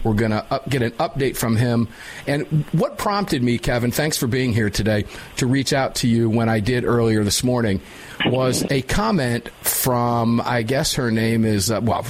[0.03, 1.89] We're going to get an update from him.
[2.27, 5.07] And what prompted me, Kevin, thanks for being here today,
[5.39, 7.81] to reach out to you when I did earlier this morning
[8.27, 12.05] was a comment from, I guess her name is, uh, well,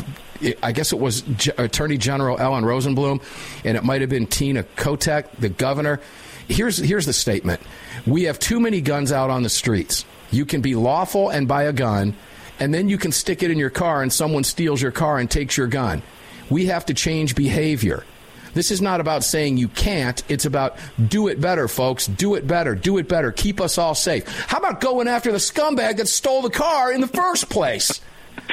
[0.63, 3.23] I guess it was G- Attorney General Ellen Rosenblum,
[3.65, 6.01] and it might have been Tina Kotek, the governor.
[6.49, 7.61] Here's, here's the statement
[8.07, 10.05] We have too many guns out on the streets.
[10.31, 12.15] You can be lawful and buy a gun,
[12.59, 15.31] and then you can stick it in your car, and someone steals your car and
[15.31, 16.03] takes your gun.
[16.51, 18.05] We have to change behavior.
[18.53, 20.23] This is not about saying you can't.
[20.29, 20.77] It's about
[21.09, 22.07] do it better, folks.
[22.07, 22.75] Do it better.
[22.75, 23.33] Do it better.
[23.33, 24.27] Keep us all safe.
[24.47, 28.01] How about going after the scumbag that stole the car in the first place?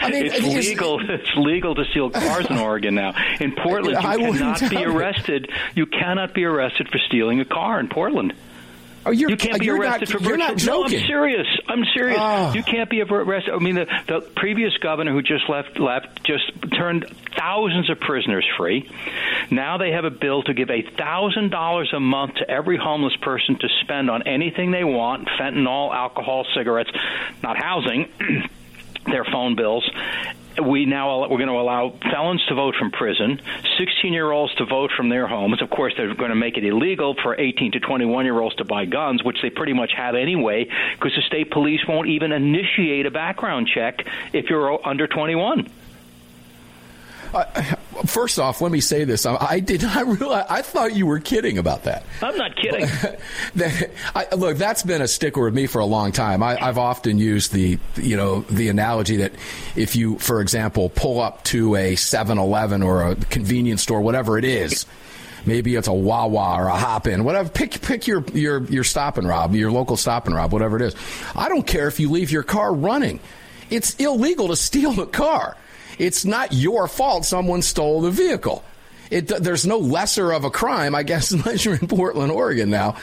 [0.00, 1.00] I mean, it's legal.
[1.00, 3.14] It's legal to steal cars in Oregon now.
[3.40, 5.50] In Portland, you cannot be arrested.
[5.74, 8.34] You cannot be arrested for stealing a car in Portland.
[9.06, 10.66] Oh, you're, you can't be arrested not, for you're not joking.
[10.66, 11.46] No, I'm serious.
[11.68, 12.18] I'm serious.
[12.20, 12.52] Oh.
[12.52, 13.54] You can't be arrested.
[13.54, 16.42] I mean, the, the previous governor who just left left just
[16.76, 17.06] turned
[17.38, 18.90] thousands of prisoners free.
[19.52, 23.14] Now they have a bill to give a thousand dollars a month to every homeless
[23.22, 26.90] person to spend on anything they want: fentanyl, alcohol, cigarettes,
[27.44, 28.08] not housing.
[29.06, 29.88] their phone bills
[30.62, 33.40] we now we're going to allow felons to vote from prison,
[33.78, 35.60] 16 year olds to vote from their homes.
[35.60, 38.64] Of course, they're going to make it illegal for 18 to 21 year olds to
[38.64, 43.06] buy guns, which they pretty much have anyway, because the state police won't even initiate
[43.06, 45.68] a background check if you're under 21.
[47.34, 50.46] Uh, first off, let me say this: I, I, did not realize.
[50.48, 52.04] I thought you were kidding about that.
[52.22, 52.88] I'm not kidding.
[54.14, 56.42] I, look, that's been a sticker with me for a long time.
[56.42, 59.32] I, have often used the, you know, the analogy that
[59.74, 64.44] if you, for example, pull up to a 7-Eleven or a convenience store, whatever it
[64.44, 64.86] is.
[65.44, 67.48] Maybe it's a Wawa or a Hop In, whatever.
[67.48, 70.82] Pick pick your your your stop and rob, your local stop and rob, whatever it
[70.82, 70.96] is.
[71.36, 73.20] I don't care if you leave your car running.
[73.70, 75.56] It's illegal to steal the car.
[75.98, 78.64] It's not your fault someone stole the vehicle.
[79.10, 82.96] It, there's no lesser of a crime, I guess, unless you're in Portland, Oregon now,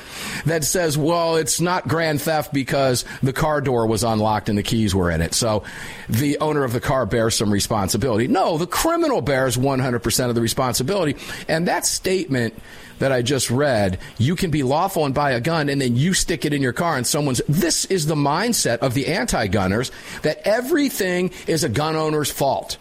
[0.46, 4.64] that says, well, it's not grand theft because the car door was unlocked and the
[4.64, 5.34] keys were in it.
[5.34, 5.64] So
[6.10, 8.28] the owner of the car bears some responsibility.
[8.28, 11.16] No, the criminal bears 100% of the responsibility.
[11.48, 12.56] And that statement
[13.00, 16.14] that I just read, you can be lawful and buy a gun and then you
[16.14, 17.42] stick it in your car and someone's.
[17.50, 22.78] This is the mindset of the anti gunners that everything is a gun owner's fault.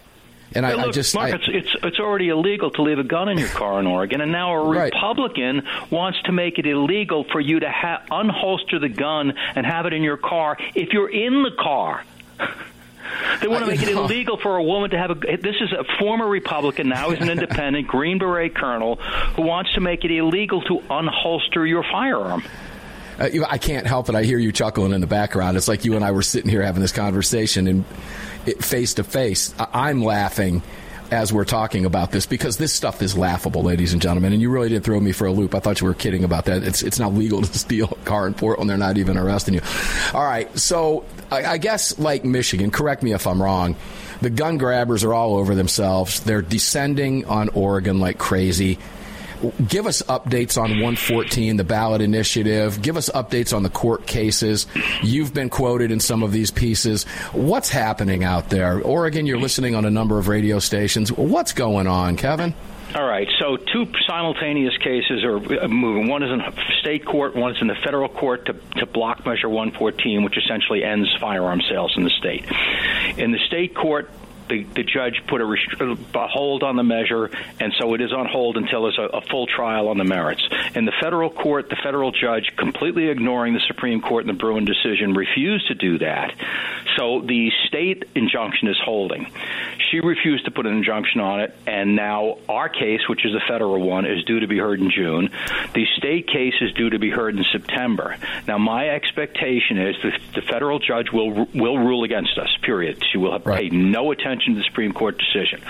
[0.54, 3.04] And I, look, I, just Mark, I, it's, it's it's already illegal to leave a
[3.04, 7.24] gun in your car in Oregon, and now a Republican wants to make it illegal
[7.24, 11.10] for you to ha- unholster the gun and have it in your car if you're
[11.10, 12.04] in the car.
[13.40, 15.14] They want to make it illegal for a woman to have a.
[15.14, 19.80] This is a former Republican, now he's an independent, Green Beret colonel, who wants to
[19.80, 22.42] make it illegal to unholster your firearm.
[23.18, 24.14] Uh, I can't help it.
[24.14, 25.56] I hear you chuckling in the background.
[25.56, 27.84] It's like you and I were sitting here having this conversation, and
[28.60, 30.62] face to face, I'm laughing
[31.12, 34.32] as we're talking about this because this stuff is laughable, ladies and gentlemen.
[34.32, 35.54] And you really did throw me for a loop.
[35.54, 36.62] I thought you were kidding about that.
[36.62, 38.70] It's it's not legal to steal a car in Portland.
[38.70, 39.60] They're not even arresting you.
[40.14, 42.70] All right, so I, I guess like Michigan.
[42.70, 43.76] Correct me if I'm wrong.
[44.22, 46.20] The gun grabbers are all over themselves.
[46.20, 48.78] They're descending on Oregon like crazy.
[49.68, 52.80] Give us updates on 114, the ballot initiative.
[52.82, 54.66] Give us updates on the court cases.
[55.02, 57.04] You've been quoted in some of these pieces.
[57.32, 58.80] What's happening out there?
[58.80, 61.12] Oregon, you're listening on a number of radio stations.
[61.12, 62.54] What's going on, Kevin?
[62.94, 63.28] All right.
[63.38, 66.08] So two simultaneous cases are uh, moving.
[66.08, 66.42] One is in
[66.80, 67.34] state court.
[67.34, 71.62] One is in the federal court to, to block Measure 114, which essentially ends firearm
[71.68, 72.44] sales in the state.
[73.16, 74.10] In the state court,
[74.52, 78.12] the, the judge put a, rest- a hold on the measure, and so it is
[78.12, 80.46] on hold until there's a, a full trial on the merits.
[80.74, 84.64] In the federal court, the federal judge, completely ignoring the Supreme Court and the Bruen
[84.64, 86.34] decision, refused to do that.
[86.96, 89.30] So the state injunction is holding.
[89.90, 93.42] She refused to put an injunction on it, and now our case, which is the
[93.48, 95.30] federal one, is due to be heard in June.
[95.74, 98.16] The state case is due to be heard in September.
[98.46, 102.48] Now, my expectation is that the federal judge will will rule against us.
[102.62, 103.02] Period.
[103.10, 105.60] She will have paid no attention to the Supreme Court decision.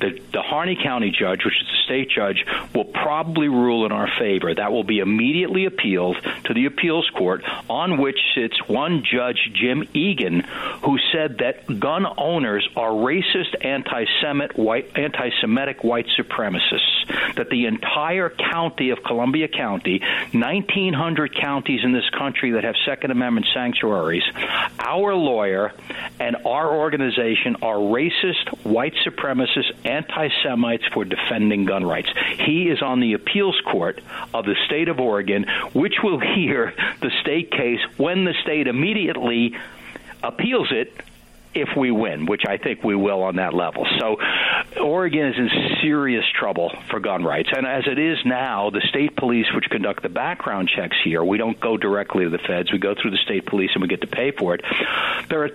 [0.00, 2.44] The, the Harney County judge, which is the state judge,
[2.74, 4.54] will probably rule in our favor.
[4.54, 9.88] That will be immediately appealed to the appeals court, on which sits one judge, Jim
[9.94, 10.40] Egan,
[10.84, 17.34] who said that gun owners are racist, anti-Semitic, white, anti-Semitic white supremacists.
[17.36, 20.00] That the entire county of Columbia County,
[20.32, 24.22] 1,900 counties in this country that have Second Amendment sanctuaries,
[24.78, 25.72] our lawyer
[26.18, 28.09] and our organization are racist,
[28.62, 32.08] white supremacist, anti-Semites for defending gun rights.
[32.38, 34.00] He is on the appeals court
[34.34, 39.56] of the state of Oregon, which will hear the state case when the state immediately
[40.22, 40.92] appeals it
[41.52, 43.86] if we win, which I think we will on that level.
[43.98, 44.18] So
[44.80, 45.50] Oregon is in
[45.82, 47.48] serious trouble for gun rights.
[47.52, 51.38] And as it is now, the state police, which conduct the background checks here, we
[51.38, 52.70] don't go directly to the feds.
[52.70, 54.64] We go through the state police and we get to pay for it.
[55.28, 55.50] There are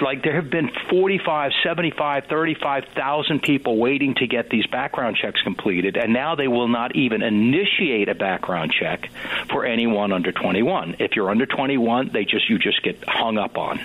[0.00, 5.96] like there have been 45, 75, 35,000 people waiting to get these background checks completed,
[5.96, 9.10] and now they will not even initiate a background check
[9.50, 10.96] for anyone under 21.
[10.98, 13.80] If you're under 21, they just you just get hung up on.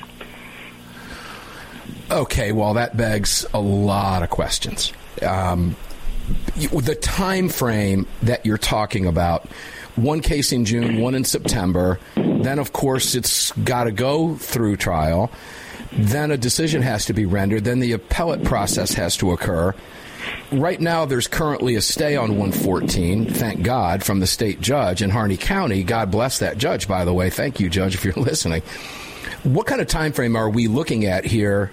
[2.10, 4.94] Okay, well, that begs a lot of questions.
[5.22, 5.76] Um,
[6.56, 9.48] the time frame that you're talking about
[9.98, 12.00] one case in June, one in September.
[12.16, 15.32] Then, of course, it's got to go through trial.
[15.92, 17.64] Then a decision has to be rendered.
[17.64, 19.74] Then the appellate process has to occur.
[20.52, 25.10] Right now, there's currently a stay on 114, thank God, from the state judge in
[25.10, 25.84] Harney County.
[25.84, 27.30] God bless that judge, by the way.
[27.30, 28.62] Thank you, judge, if you're listening.
[29.44, 31.72] What kind of time frame are we looking at here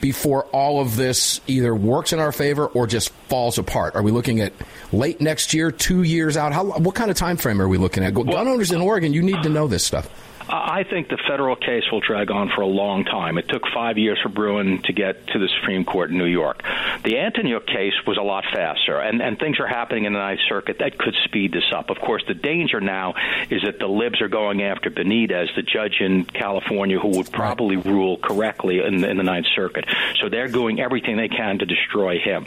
[0.00, 3.94] before all of this either works in our favor or just falls apart?
[3.94, 4.52] Are we looking at
[4.92, 6.52] late next year, two years out?
[6.52, 8.14] How, what kind of time frame are we looking at?
[8.14, 10.08] Gun owners in Oregon, you need to know this stuff.
[10.48, 13.36] I think the federal case will drag on for a long time.
[13.38, 16.62] It took five years for Bruen to get to the Supreme Court in New York.
[17.02, 20.40] The Antonyuk case was a lot faster, and, and things are happening in the Ninth
[20.48, 21.90] Circuit that could speed this up.
[21.90, 23.14] Of course, the danger now
[23.50, 27.76] is that the libs are going after Benitez, the judge in California who would probably
[27.76, 29.84] rule correctly in, in the Ninth Circuit.
[30.20, 32.46] So they're doing everything they can to destroy him.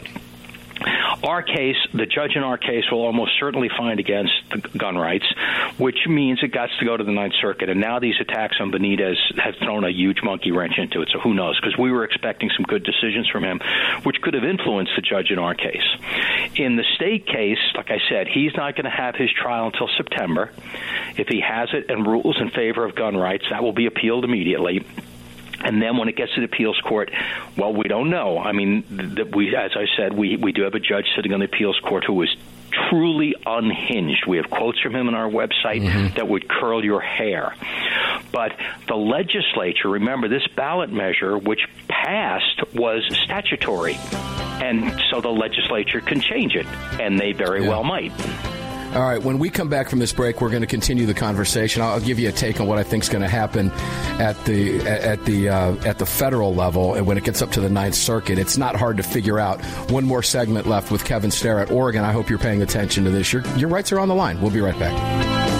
[1.22, 4.32] Our case, the judge in our case will almost certainly find against
[4.76, 5.26] gun rights,
[5.76, 7.68] which means it got to go to the Ninth Circuit.
[7.68, 11.10] And now these attacks on Benitez have thrown a huge monkey wrench into it.
[11.12, 11.60] So who knows?
[11.60, 13.60] Because we were expecting some good decisions from him,
[14.04, 15.84] which could have influenced the judge in our case.
[16.56, 19.88] In the state case, like I said, he's not going to have his trial until
[19.96, 20.50] September.
[21.16, 24.24] If he has it and rules in favor of gun rights, that will be appealed
[24.24, 24.84] immediately.
[25.70, 27.12] And then when it gets to the appeals court,
[27.56, 28.38] well, we don't know.
[28.38, 31.38] I mean, the, we, as I said, we we do have a judge sitting on
[31.38, 32.36] the appeals court who is
[32.88, 34.26] truly unhinged.
[34.26, 36.16] We have quotes from him on our website mm-hmm.
[36.16, 37.54] that would curl your hair.
[38.32, 38.56] But
[38.88, 43.94] the legislature, remember, this ballot measure, which passed, was statutory.
[43.94, 46.66] And so the legislature can change it,
[47.00, 47.68] and they very yeah.
[47.68, 48.10] well might.
[48.92, 51.80] All right, when we come back from this break, we're going to continue the conversation.
[51.80, 53.70] I'll give you a take on what I think is going to happen
[54.20, 57.60] at the at the uh, at the federal level, and when it gets up to
[57.60, 59.64] the Ninth Circuit, it's not hard to figure out.
[59.92, 62.02] One more segment left with Kevin Starrett Oregon.
[62.02, 63.32] I hope you're paying attention to this.
[63.32, 64.40] Your your rights are on the line.
[64.40, 65.59] We'll be right back.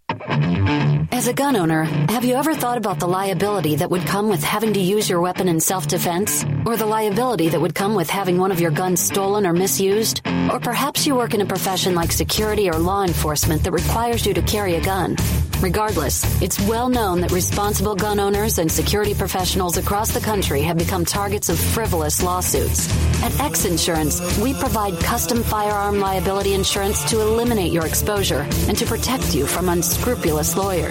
[0.31, 1.00] Thank you.
[1.09, 4.43] As a gun owner, have you ever thought about the liability that would come with
[4.43, 6.45] having to use your weapon in self defense?
[6.65, 10.21] Or the liability that would come with having one of your guns stolen or misused?
[10.51, 14.33] Or perhaps you work in a profession like security or law enforcement that requires you
[14.33, 15.15] to carry a gun.
[15.61, 20.77] Regardless, it's well known that responsible gun owners and security professionals across the country have
[20.77, 22.89] become targets of frivolous lawsuits.
[23.23, 28.85] At X Insurance, we provide custom firearm liability insurance to eliminate your exposure and to
[28.85, 30.90] protect you from unscrupulous lawyers.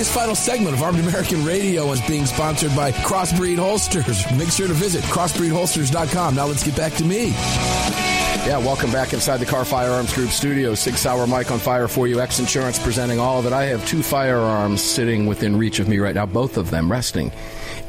[0.00, 4.24] this final segment of Armed American Radio is being sponsored by Crossbreed Holsters.
[4.32, 6.34] Make sure to visit crossbreedholsters.com.
[6.34, 7.28] Now let's get back to me.
[8.46, 10.74] Yeah, welcome back inside the Kahr Firearms Group studio.
[10.74, 12.20] Sig Sauer Mike on fire for you.
[12.20, 13.52] X Insurance presenting all of it.
[13.52, 17.30] I have two firearms sitting within reach of me right now, both of them resting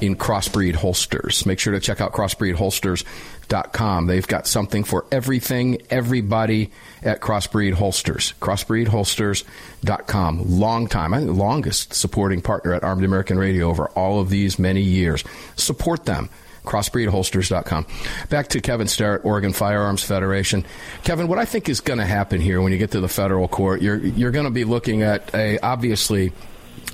[0.02, 1.46] in Crossbreed holsters.
[1.46, 4.08] Make sure to check out crossbreedholsters.com.
[4.08, 6.72] They've got something for everything, everybody
[7.04, 8.34] at Crossbreed Holsters.
[8.42, 10.60] Crossbreedholsters.com.
[10.60, 14.58] Long time, I think longest supporting partner at Armed American Radio over all of these
[14.60, 15.24] many years.
[15.56, 16.30] Support them
[16.64, 17.86] crossbreedholsters.com.
[18.30, 20.66] Back to Kevin Starrett, Oregon Firearms Federation.
[21.04, 23.48] Kevin, what I think is going to happen here when you get to the federal
[23.48, 26.32] court, you're you're going to be looking at a obviously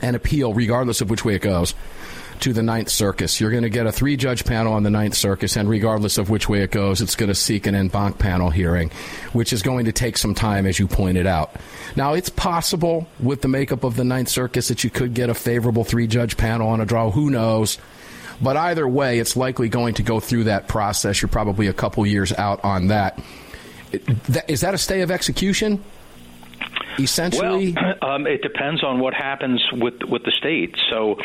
[0.02, 1.74] an appeal, regardless of which way it goes,
[2.42, 3.40] to the Ninth Circus.
[3.40, 6.30] You're going to get a three judge panel on the Ninth Circus, and regardless of
[6.30, 8.92] which way it goes, it's going to seek an en banc panel hearing,
[9.34, 11.56] which is going to take some time, as you pointed out.
[11.96, 15.34] Now, it's possible with the makeup of the Ninth Circus that you could get a
[15.34, 17.12] favorable three judge panel on a draw.
[17.12, 17.78] Who knows?
[18.42, 21.22] But either way, it's likely going to go through that process.
[21.22, 23.20] You're probably a couple years out on that.
[24.48, 25.84] Is that a stay of execution?
[27.00, 30.76] Essentially, well, um, it depends on what happens with with the state.
[30.90, 31.20] So,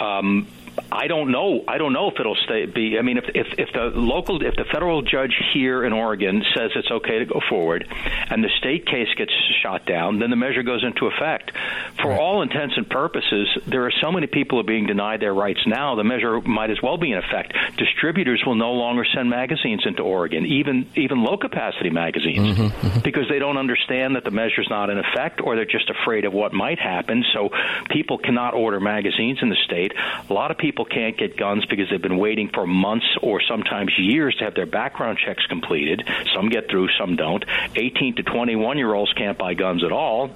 [0.00, 0.46] um,
[0.92, 1.64] I don't know.
[1.66, 2.66] I don't know if it'll stay.
[2.66, 2.98] Be.
[2.98, 6.70] I mean, if if if the local, if the federal judge here in Oregon says
[6.74, 7.86] it's okay to go forward,
[8.28, 11.52] and the state case gets shot down, then the measure goes into effect.
[12.00, 12.20] For right.
[12.20, 15.94] all intents and purposes, there are so many people are being denied their rights now.
[15.94, 17.54] The measure might as well be in effect.
[17.76, 23.00] Distributors will no longer send magazines into Oregon, even even low capacity magazines, mm-hmm, mm-hmm.
[23.00, 26.32] because they don't understand that the measure's not in effect, or they're just afraid of
[26.32, 27.24] what might happen.
[27.32, 27.50] So
[27.90, 29.92] people cannot order magazines in the state.
[30.28, 33.92] A lot of people can't get guns because they've been waiting for months or sometimes
[33.98, 36.06] years to have their background checks completed.
[36.34, 37.44] Some get through, some don't.
[37.74, 40.30] 18 to 21 year olds can't buy guns at all.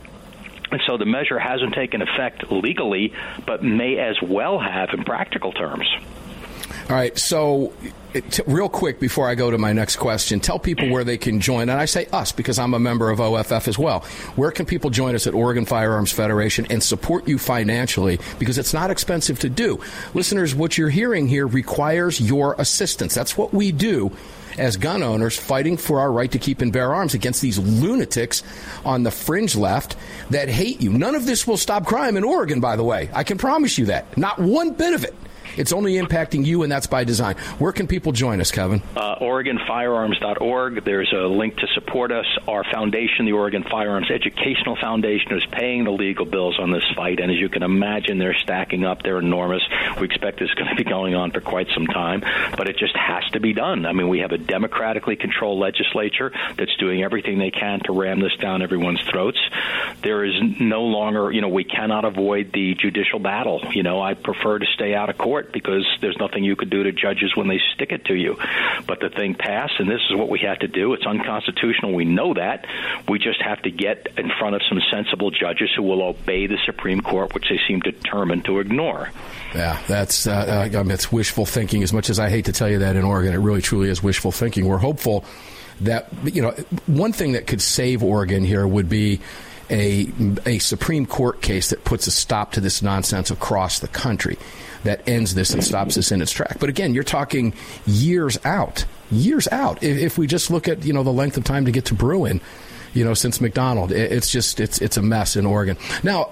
[0.71, 3.13] And so the measure hasn't taken effect legally,
[3.47, 5.87] but may as well have in practical terms.
[6.91, 7.73] All right, so
[8.13, 11.41] t- real quick before I go to my next question, tell people where they can
[11.41, 11.71] join.
[11.71, 14.01] And I say us because I'm a member of OFF as well.
[14.37, 18.21] Where can people join us at Oregon Firearms Federation and support you financially?
[18.39, 19.81] Because it's not expensive to do.
[20.13, 23.15] Listeners, what you're hearing here requires your assistance.
[23.15, 24.13] That's what we do
[24.59, 28.43] as gun owners fighting for our right to keep and bear arms against these lunatics
[28.85, 29.97] on the fringe left
[30.31, 30.93] that hate you.
[30.93, 33.11] None of this will stop crime in Oregon, by the way.
[33.13, 34.17] I can promise you that.
[34.19, 35.15] Not one bit of it.
[35.57, 37.37] It's only impacting you, and that's by design.
[37.59, 38.83] Where can people join us, Kevin?
[38.97, 40.85] Uh, OregonFirearms.org.
[40.85, 42.27] There's a link to support us.
[42.49, 47.21] Our foundation, the Oregon Firearms Educational Foundation, is paying the legal bills on this fight,
[47.21, 49.03] and as you can imagine, they're stacking up.
[49.03, 49.63] They're enormous.
[49.99, 52.21] We expect this is going to be going on for quite some time,
[52.57, 53.87] but it just has to be done.
[53.87, 58.21] I mean, we have a democratically controlled legislature that's doing everything they can to ram
[58.21, 59.39] this down everyone's throats.
[60.03, 63.61] There is no longer, you know, we cannot avoid the judicial battle.
[63.73, 66.71] You know, I prefer to stay out of court court because there's nothing you could
[66.71, 68.37] do to judges when they stick it to you.
[68.87, 70.95] But the thing passed, and this is what we have to do.
[70.95, 71.95] It's unconstitutional.
[71.95, 72.67] We know that.
[73.09, 76.59] We just have to get in front of some sensible judges who will obey the
[76.65, 79.11] Supreme Court, which they seem determined to ignore.
[79.55, 81.83] Yeah, that's uh, I mean, it's wishful thinking.
[81.83, 84.03] As much as I hate to tell you that in Oregon, it really truly is
[84.03, 84.67] wishful thinking.
[84.67, 85.25] We're hopeful
[85.81, 86.51] that you know
[86.87, 89.21] one thing that could save Oregon here would be
[89.75, 90.11] a
[90.47, 94.39] a Supreme Court case that puts a stop to this nonsense across the country
[94.85, 96.59] that ends this and stops this in its track.
[96.61, 97.55] But again, you're talking
[97.87, 99.83] years out, years out.
[99.83, 101.95] If, if we just look at you know the length of time to get to
[101.95, 102.41] Bruen,
[102.95, 105.77] you know, since McDonald, it, it's just it's it's a mess in Oregon.
[106.05, 106.31] Now,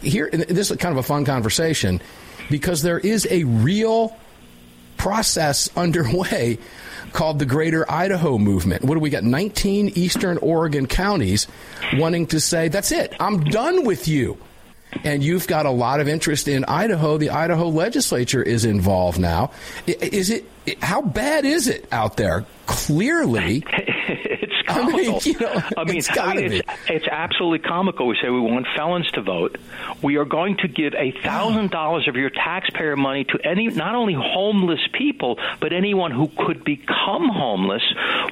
[0.00, 2.00] here this is kind of a fun conversation
[2.48, 4.16] because there is a real
[4.96, 6.58] process underway
[7.14, 8.84] called the Greater Idaho Movement.
[8.84, 9.24] What do we got?
[9.24, 11.46] 19 Eastern Oregon counties
[11.94, 14.36] wanting to say, that's it, I'm done with you
[15.02, 17.18] and you've got a lot of interest in Idaho.
[17.18, 19.50] The Idaho legislature is involved now.
[19.86, 20.44] Is it?
[20.80, 22.44] How bad is it out there?
[22.66, 23.64] Clearly,
[24.66, 25.00] comical.
[25.00, 28.06] I mean, you know, I mean, it's, I mean it's, it's, absolutely comical.
[28.06, 29.56] We say we want felons to vote.
[30.02, 33.94] We are going to give a thousand dollars of your taxpayer money to any, not
[33.94, 37.82] only homeless people, but anyone who could become homeless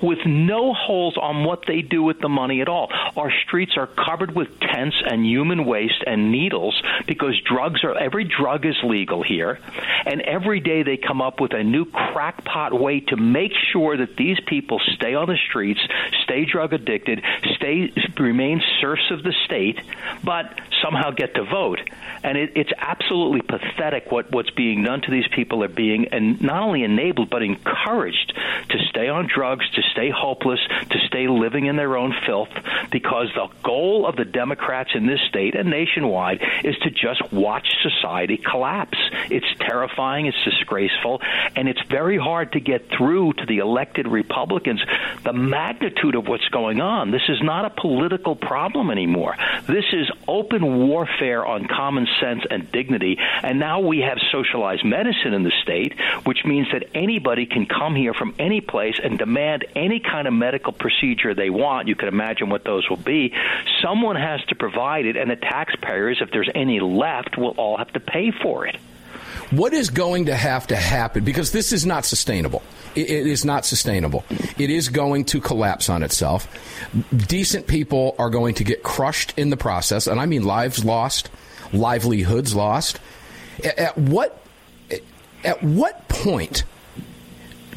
[0.02, 2.88] with no holes on what they do with the money at all.
[3.16, 8.24] Our streets are covered with tents and human waste and needles because drugs are every
[8.24, 9.60] drug is legal here,
[10.06, 14.16] and every day they come up with a new crackpot way to make sure that
[14.16, 15.80] these people stay on the streets,
[16.24, 17.22] stay drug addicted,
[17.54, 19.80] stay remain serfs of the state,
[20.24, 21.80] but somehow get to vote.
[22.24, 26.40] And it, it's absolutely pathetic what, what's being done to these people are being and
[26.40, 28.34] not only enabled but encouraged
[28.70, 30.60] to stay on drugs, to stay hopeless,
[30.90, 32.50] to stay living in their own filth,
[32.90, 37.68] because the goal of the Democrats in this state and nationwide is to just watch
[37.82, 38.98] society collapse.
[39.30, 41.20] It's terrifying, it's disgraceful,
[41.54, 44.82] and it's very hard to get through to the elected Republicans
[45.24, 47.10] the magnitude of what's going on.
[47.10, 49.36] This is not a political problem anymore.
[49.66, 53.18] This is open warfare on common sense and dignity.
[53.42, 55.92] And now we have socialized medicine in the state,
[56.24, 60.32] which means that anybody can come here from any place and demand any kind of
[60.32, 61.86] medical procedure they want.
[61.86, 63.34] You can imagine what those will be.
[63.82, 67.92] Someone has to provide it, and the taxpayers, if there's any left, will all have
[67.92, 68.76] to pay for it.
[69.52, 71.24] What is going to have to happen?
[71.24, 72.62] Because this is not sustainable.
[72.94, 74.24] it is not sustainable.
[74.58, 76.48] It is going to collapse on itself.
[77.14, 81.30] Decent people are going to get crushed in the process, and I mean lives lost,
[81.72, 82.98] livelihoods lost.
[83.62, 84.38] At what
[85.44, 86.64] at what point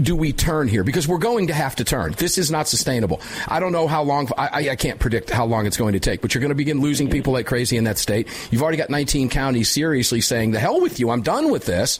[0.01, 0.83] do we turn here?
[0.83, 2.13] Because we're going to have to turn.
[2.13, 3.21] This is not sustainable.
[3.47, 4.29] I don't know how long.
[4.37, 6.21] I, I, can't predict how long it's going to take.
[6.21, 8.27] But you're going to begin losing people like crazy in that state.
[8.51, 11.09] You've already got 19 counties seriously saying, "The hell with you!
[11.09, 11.99] I'm done with this."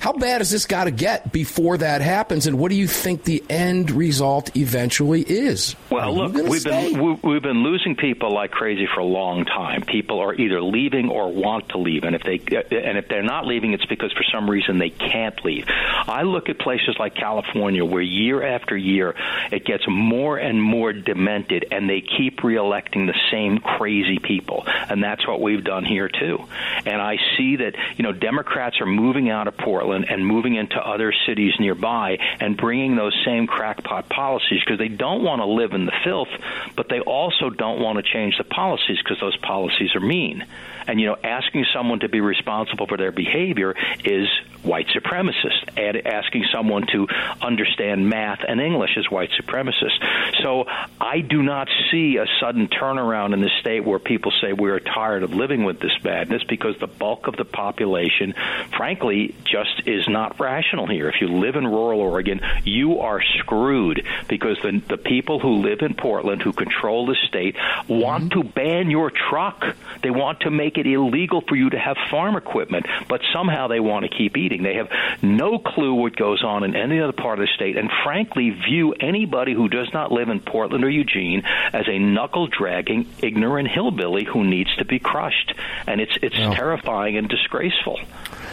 [0.00, 2.46] How bad has this got to get before that happens?
[2.46, 5.76] And what do you think the end result eventually is?
[5.90, 6.94] Well, look, we've stay?
[6.94, 9.82] been we've been losing people like crazy for a long time.
[9.82, 13.46] People are either leaving or want to leave, and if they and if they're not
[13.46, 15.66] leaving, it's because for some reason they can't leave.
[15.68, 19.14] I look at places like California, where year after year
[19.52, 25.04] it gets more and more demented, and they keep reelecting the same crazy people, and
[25.04, 26.42] that's what we've done here too.
[26.86, 30.54] And I see that you know Democrats are moving out of Portland Portland and moving
[30.54, 35.46] into other cities nearby and bringing those same crackpot policies because they don't want to
[35.46, 36.28] live in the filth,
[36.76, 40.44] but they also don't want to change the policies because those policies are mean.
[40.86, 43.74] And you know, asking someone to be responsible for their behavior
[44.04, 44.28] is
[44.62, 45.76] white supremacist.
[45.76, 47.06] And asking someone to
[47.40, 49.98] understand math and English is white supremacist.
[50.42, 50.64] So
[51.00, 54.80] I do not see a sudden turnaround in the state where people say we are
[54.80, 58.34] tired of living with this badness because the bulk of the population,
[58.76, 61.08] frankly, just is not rational here.
[61.08, 65.80] If you live in rural Oregon, you are screwed because the the people who live
[65.80, 67.56] in Portland who control the state
[67.88, 68.40] want mm-hmm.
[68.40, 69.64] to ban your truck.
[70.02, 73.80] They want to make it illegal for you to have farm equipment, but somehow they
[73.80, 74.49] want to keep eating.
[74.58, 74.90] They have
[75.22, 78.92] no clue what goes on in any other part of the state, and frankly, view
[78.94, 81.42] anybody who does not live in Portland or Eugene
[81.72, 85.54] as a knuckle dragging, ignorant hillbilly who needs to be crushed.
[85.86, 87.98] And it's it's terrifying and disgraceful.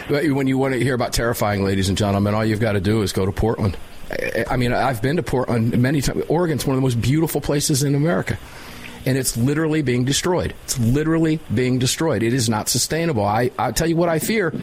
[0.09, 3.01] When you want to hear about terrifying, ladies and gentlemen, all you've got to do
[3.01, 3.75] is go to Portland.
[4.49, 6.23] I mean, I've been to Portland many times.
[6.29, 8.37] Oregon's one of the most beautiful places in America.
[9.05, 10.53] And it's literally being destroyed.
[10.63, 12.23] It's literally being destroyed.
[12.23, 13.23] It is not sustainable.
[13.25, 14.53] I, I'll tell you what I fear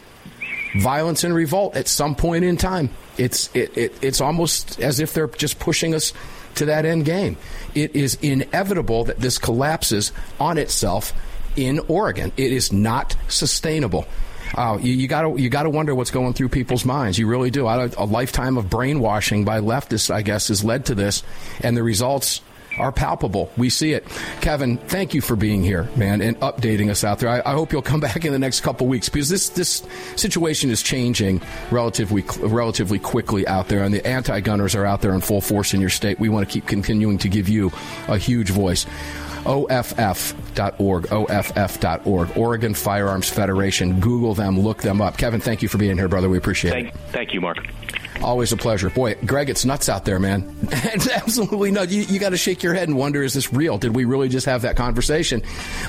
[0.75, 2.91] violence and revolt at some point in time.
[3.17, 6.13] It's, it, it, it's almost as if they're just pushing us
[6.57, 7.37] to that end game.
[7.75, 11.13] It is inevitable that this collapses on itself
[11.57, 12.33] in Oregon.
[12.37, 14.07] It is not sustainable.
[14.57, 17.19] Uh, you, you got to you got to wonder what's going through people's minds.
[17.19, 17.67] You really do.
[17.67, 21.25] A, a lifetime of brainwashing by leftists, I guess, has led to this,
[21.61, 22.41] and the results
[22.79, 23.51] are palpable.
[23.57, 24.05] We see it.
[24.41, 27.29] Kevin, thank you for being here, man, and updating us out there.
[27.29, 29.83] I, I hope you'll come back in the next couple weeks because this this
[30.17, 35.21] situation is changing relatively relatively quickly out there, and the anti-gunners are out there in
[35.21, 36.19] full force in your state.
[36.19, 37.73] We want to keep continuing to give you
[38.09, 38.87] a huge voice.
[39.47, 44.01] OFF.org, OFF.org, Oregon Firearms Federation.
[44.01, 45.17] Google them, look them up.
[45.17, 46.29] Kevin, thank you for being here, brother.
[46.29, 46.95] We appreciate thank, it.
[47.11, 47.59] Thank you, Mark.
[48.23, 48.89] Always a pleasure.
[48.91, 50.57] Boy, Greg, it's nuts out there, man.
[50.71, 51.93] it's absolutely nuts.
[51.93, 53.77] You, you got to shake your head and wonder, is this real?
[53.77, 55.43] Did we really just have that conversation?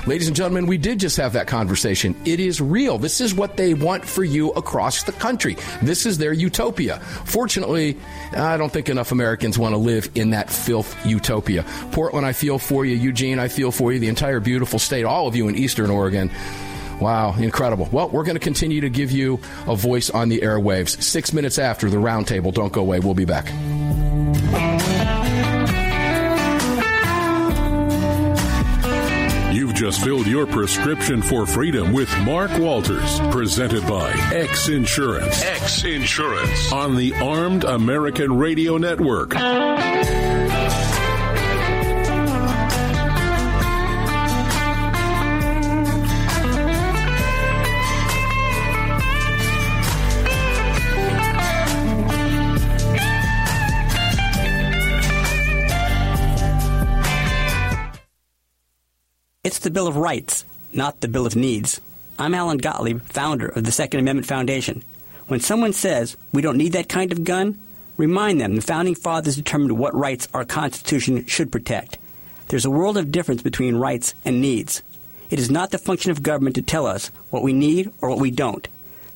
[0.06, 2.14] Ladies and gentlemen, we did just have that conversation.
[2.24, 2.98] It is real.
[2.98, 5.56] This is what they want for you across the country.
[5.82, 6.98] This is their utopia.
[7.24, 7.96] Fortunately,
[8.32, 11.64] I don't think enough Americans want to live in that filth utopia.
[11.92, 12.96] Portland, I feel for you.
[12.96, 13.98] Eugene, I feel for you.
[13.98, 16.30] The entire beautiful state, all of you in Eastern Oregon.
[17.00, 17.88] Wow, incredible.
[17.92, 21.02] Well, we're going to continue to give you a voice on the airwaves.
[21.02, 22.52] Six minutes after the roundtable.
[22.54, 23.00] Don't go away.
[23.00, 23.52] We'll be back.
[29.52, 35.42] You've just filled your prescription for freedom with Mark Walters, presented by X Insurance.
[35.42, 39.34] X Insurance on the Armed American Radio Network.
[59.46, 61.80] It's the Bill of Rights, not the Bill of Needs.
[62.18, 64.82] I'm Alan Gottlieb, founder of the Second Amendment Foundation.
[65.28, 67.56] When someone says we don't need that kind of gun,
[67.96, 71.96] remind them the Founding Fathers determined what rights our Constitution should protect.
[72.48, 74.82] There's a world of difference between rights and needs.
[75.30, 78.18] It is not the function of government to tell us what we need or what
[78.18, 78.66] we don't.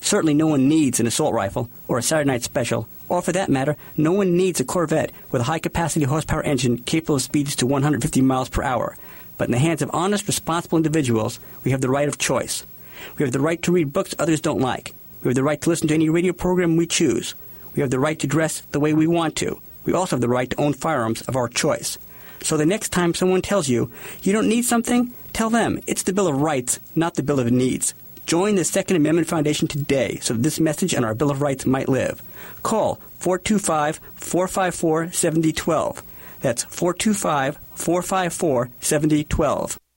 [0.01, 3.51] Certainly, no one needs an assault rifle or a Saturday night special, or for that
[3.51, 7.57] matter, no one needs a Corvette with a high capacity horsepower engine capable of speeds
[7.57, 8.97] to 150 miles per hour.
[9.37, 12.65] But in the hands of honest, responsible individuals, we have the right of choice.
[13.19, 14.95] We have the right to read books others don't like.
[15.23, 17.35] We have the right to listen to any radio program we choose.
[17.75, 19.61] We have the right to dress the way we want to.
[19.85, 21.99] We also have the right to own firearms of our choice.
[22.43, 23.91] So the next time someone tells you
[24.23, 27.51] you don't need something, tell them it's the Bill of Rights, not the Bill of
[27.51, 27.93] Needs.
[28.27, 31.89] Join the Second Amendment Foundation today so this message and our Bill of Rights might
[31.89, 32.23] live.
[32.62, 36.03] Call 425 454 7012.
[36.41, 39.79] That's 425 454 7012.